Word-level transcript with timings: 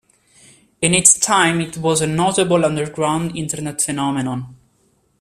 In 0.81 0.95
its 0.95 1.19
time, 1.19 1.61
it 1.61 1.77
was 1.77 2.01
a 2.01 2.07
notable 2.07 2.65
"underground" 2.65 3.37
Internet 3.37 3.79
phenomenon. 3.83 4.55